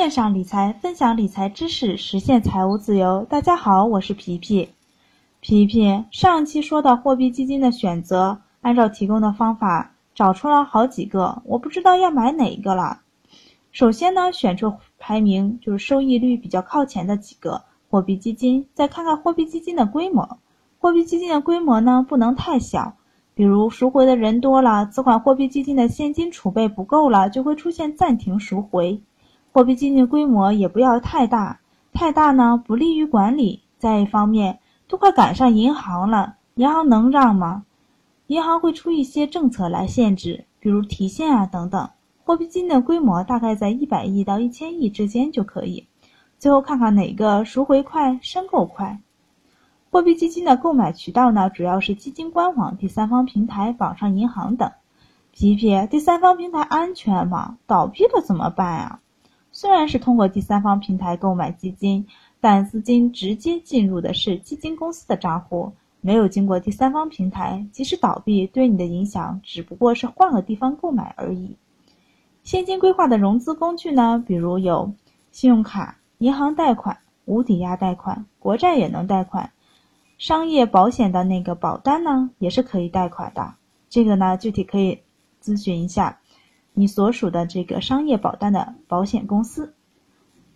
[0.00, 3.26] 线上理财，分享理财知识，实现财务自由。
[3.28, 4.70] 大家好，我是皮皮。
[5.40, 13.02] 皮皮，上期说到货币基金的选择，按照提供的方法找出了好几个，我不知道要买哪一个了。
[13.72, 20.38] 首先呢，选出排名就是收益率比较靠前的几个货币基金，再看看货币基金的规模。
[20.78, 22.94] 货币基金的规模呢，不能太小。
[23.34, 29.02] 比如赎回的人多了，此款货币基金的现金储备不够了，就会出现暂停赎回。
[29.52, 31.60] 货币基金的规模也不要太大，
[31.92, 33.62] 太大呢不利于管理。
[33.78, 34.58] 再一方面，
[34.88, 37.64] 都快赶上银行了，银行能让吗？
[38.26, 41.88] 银行会出一些政策来限制，比如提现啊等等。
[42.24, 45.86] 货币基金的规模大概在一百亿到一千亿之间就可以。
[46.38, 49.00] 最后看看哪个赎回快、申购快。
[49.90, 54.70] 货币基金的购买渠道呢，主要是基金官网、第三方平台、网上银行等。
[55.32, 57.56] 皮皮，第三方平台安全吗？
[57.66, 59.00] 倒闭了怎么办呀？
[59.60, 62.06] 虽然是通过第三方平台购买基金，
[62.40, 71.56] 但资金直接进入的是基金公司的账户，没有经过第三方平台，即使倒闭，对你的影响只不过是换个地方购买而已。
[72.42, 74.94] 现金规划的融资工具呢，比如有
[75.30, 79.52] 信用卡、银行贷款、无抵押贷款、国债也能贷款。
[80.16, 83.56] 商业保险的那个保单呢，也是可以贷款的。
[83.90, 85.00] 这个呢，具体可以
[85.42, 86.18] 咨询一下
[86.72, 89.74] 你所属的这个商业保单的保险公司。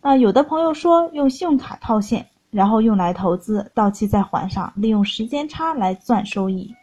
[0.00, 6.74] 啊，有的朋友说用信用卡套现，然后用来投资，到期再还上，利用时间差来赚收益。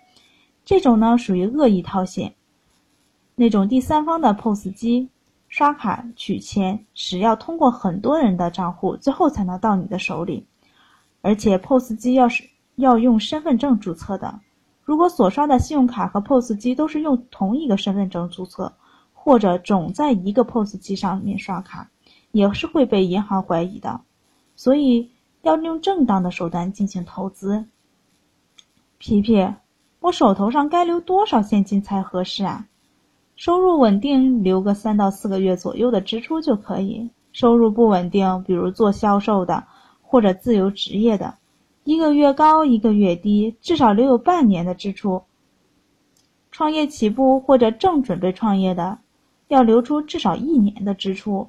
[0.66, 2.34] 这种呢，属于恶意套现。
[3.36, 5.10] 那种第三方的 POS 机
[5.50, 10.46] 刷卡取钱时，要通过很多人的账户，最后才能到你的手里。
[11.22, 12.44] 而且 POS 机要是
[12.76, 14.40] 要用身份证注册的，
[14.84, 18.74] 如果所刷的信用卡和 POS 机都是用同一个身份证注册，
[19.24, 21.92] 或者总在一个 POS 机上面刷卡，
[22.32, 24.02] 也是会被银行怀疑的。
[24.56, 25.12] 所以
[25.44, 27.66] 要用正当的手段进行投资。
[28.98, 29.48] 皮皮，
[30.00, 32.68] 我手头上该留多少现金才合适啊？
[33.36, 39.66] 收入稳定，留个三到四个月左右的支出就可以；收入不稳定，比如做销售的
[40.02, 41.36] 或者自由职业的。
[41.84, 45.24] 一个月高，一个月低，至少留有半年的支出。
[46.52, 49.00] 创业起步或者正准备创业的，
[49.52, 51.46] 要留出至少一年的支出。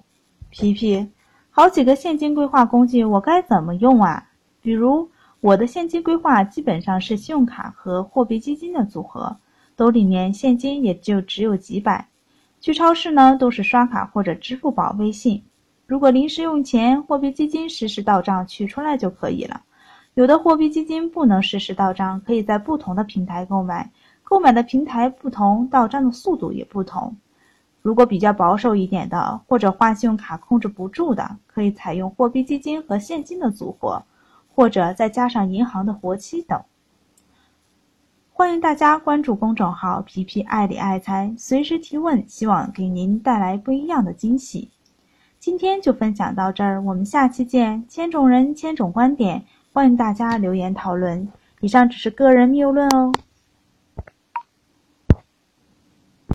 [0.51, 1.09] 皮皮，
[1.51, 4.29] 好几个现金规划工具，我该怎么用啊？
[4.61, 5.09] 比如
[5.41, 9.37] 我的现金规划基本上是信用卡和货币基金的组合，
[9.77, 12.09] 兜里面现金也就只有几百。
[12.61, 15.41] 去超市呢，都是刷卡或者支付宝、微信。
[15.87, 19.63] 如果临时用钱，货币基金实时到账取出来就可以了。
[20.15, 23.93] 有的货币基金不能实时到账，可以在不同的平台购买，
[24.25, 27.17] 购买的平台不同，到账的速度也不同。
[27.82, 34.03] 如果比较保守一点的，或者花信用卡控制不住的，可以采用货币基金和现金的组合，
[34.54, 36.62] 或者再加上银行的活期等。
[38.32, 44.71] 欢迎大家关注公众号“皮皮爱理爱财”，随时提问，希望给您带来不一样的惊喜。
[45.38, 47.84] 今天就分享到这儿，我们下期见。
[47.88, 49.44] 千种人，千种观点。
[49.72, 51.28] 欢迎大家留言讨论，
[51.60, 53.12] 以上只是个人谬论哦。